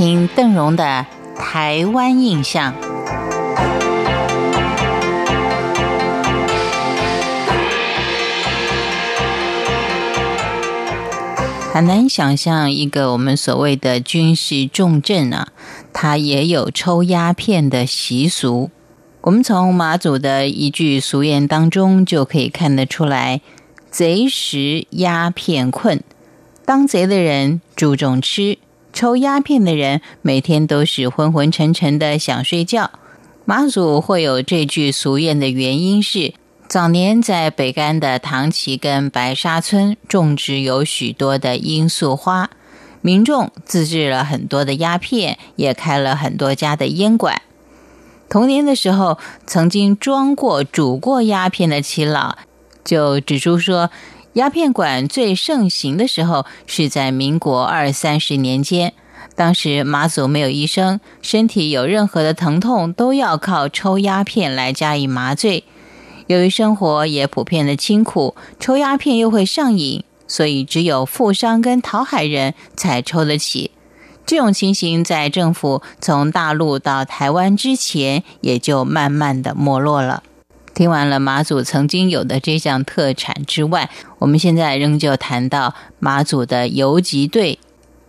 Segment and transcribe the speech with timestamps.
[0.00, 1.04] 听邓荣的
[1.36, 2.72] 《台湾印象》。
[11.72, 15.48] 很难想象一个我们所谓的军事重镇啊，
[15.92, 18.70] 它也有抽鸦片的习俗。
[19.22, 23.40] 我们从马祖的一句俗谚当中就可以看得出来
[23.90, 26.00] ：“贼食鸦片困。”
[26.64, 28.57] 当贼的人注重吃，
[28.98, 32.90] 抽鸦片的人每天都是昏昏沉沉的想睡觉。
[33.44, 36.34] 马祖会有这句俗谚的原因是，
[36.66, 42.50] 早年在北干的唐崎跟白沙村种植有许多的罂粟花，
[43.00, 47.40] 民众自制了很多的鸦片，也开了很多家的烟馆。
[48.28, 52.36] 童年的时候，曾经装过、煮过鸦片的耆老
[52.84, 53.90] 就指出说。
[54.38, 58.94] 鸦片馆最盛行的时候是在民国二三十年间，
[59.34, 65.64] 当时马祖没有医生，身体有任何的疼痛都要靠抽鸦片来加以麻醉。
[66.28, 73.72] 由于生活也普遍的清苦，抽鸦片又会上瘾，所以只有富商跟讨海人才抽得起。
[74.24, 80.22] 这种情形在政府从大陆到台湾之前，也就慢慢的没落了。
[80.78, 83.90] 听完了马祖曾经有的这项特产之外，
[84.20, 87.58] 我们现在仍旧谈到马祖的游击队。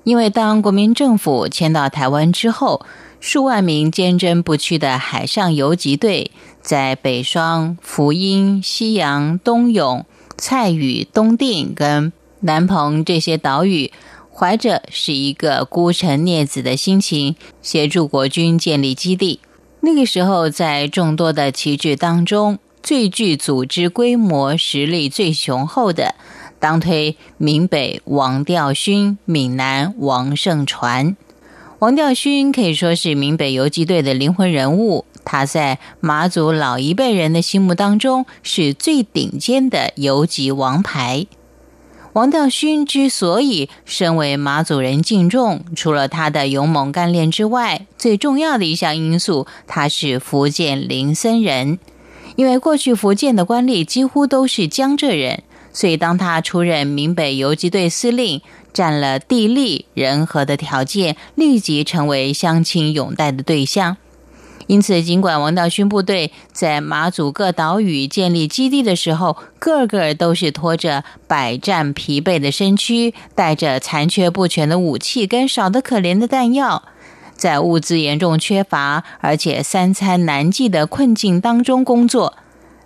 [0.03, 2.85] 因为当国民政府迁到台湾之后，
[3.19, 6.29] 数万名坚贞不屈的海上游击队，
[6.61, 10.05] 在北双、福音、西洋、东永、
[10.37, 13.91] 蔡屿、东定跟南澎这些岛屿，
[14.31, 19.39] 怀着是一个孤臣孽子的心情，协助国军建立基地。
[19.81, 26.15] 那个时候，在众多的旗帜当中，最具组织规模、实力最雄厚的，
[26.59, 31.15] 当推闽北王调勋、闽南王胜传。
[31.79, 41.25] 王调勋可以说是闽北游击队的灵魂人物，他在马祖老一辈人的心目当中，是最顶尖的游击王牌。
[42.19, 51.79] 王道勋之所以身为马祖人敬重，除了他的勇猛干练之外，最重要的一项因素，他是福建林森人。
[52.35, 58.41] 因为过去福建的官吏几乎都是江浙人，所以当他出任闽北游击队司令，
[58.73, 63.95] 占了地利人和的条件，立即成为乡亲拥戴的对象。
[64.69, 76.83] 因此，尽管王道勋部队在马祖各岛屿建立基地的时候，个个都是拖着百战疲惫的身躯，带着残缺不全的武器跟少得可怜的弹药，
[77.35, 82.35] 在物资严重缺乏而且三餐难继的困境当中工作。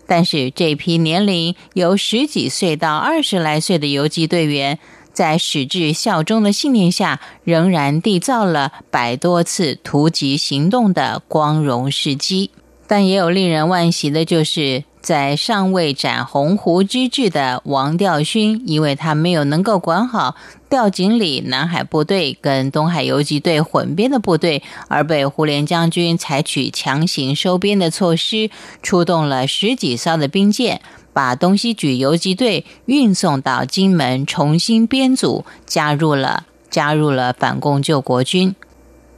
[0.07, 4.79] 但是，这批年龄由十几岁到二十来岁的游击队员。
[5.13, 12.49] 在矢志效忠的信念下，仍然缔造了百多次突击行动的光荣事迹。
[12.87, 20.35] 但也有令人惋惜的，就是在尚未斩鸿鹄之志的王调勋，因为他没有能够管好
[20.69, 28.49] 调井里南海部队跟东海游击队混编的部队，而被胡琏将军采取强行收编的措施，
[28.81, 30.81] 出动了十几艘的兵舰。
[31.11, 38.55] 把东西举游击队运送到金门，重新编组，加入了加入了反共救国军。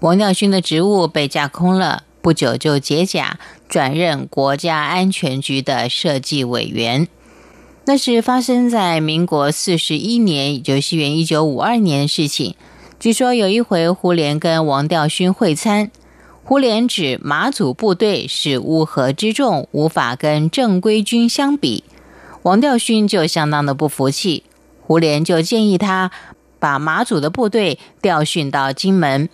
[0.01, 3.37] 王调勋的职务被架空了，不久就解甲，
[3.69, 7.07] 转任国家安全局的设计委员。
[7.85, 12.55] 那是发生在民国四十一年，也就是西元一九五二年的事情。
[12.99, 15.91] 据说有一回，胡琏跟王调勋会餐。
[16.43, 21.83] 胡琏指马祖部队是乌合之众，无法跟正规军相比。
[22.41, 24.41] 王调勋就相当的不服气，
[24.81, 26.09] 胡琏就建议他
[26.57, 29.29] 把马祖的部队调训到金门。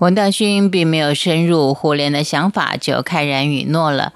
[0.00, 4.14] 王调勋并没有深入胡琏的想法，就慨然允诺了。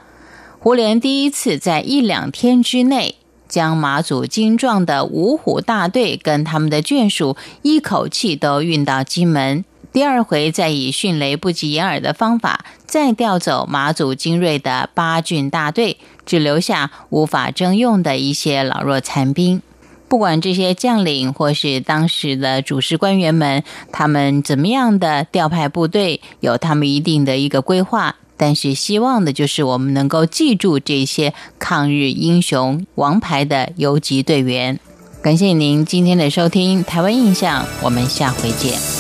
[0.59, 9.62] 胡琏第一次在一两天之内，将马祖精壮的五虎大队跟他们的眷属一口气都运到金门。
[9.93, 19.61] 第二回再以迅雷不及掩耳的方法，再调走马祖精锐的八郡大队，只留下无法征用的一些老弱残兵。
[20.09, 28.17] 不管这些将领或是当时的主事官员们，他们怎么样的调派部队，有他们一定的一个规划。
[28.37, 34.79] 但是希望的就是我们能够记住这些抗日英雄、王牌的游击队员。
[35.23, 38.94] 感谢您今天的收听《台湾印象》，我们下回见。